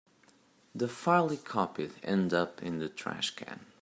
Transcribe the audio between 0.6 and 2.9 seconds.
The file he copied ended up in the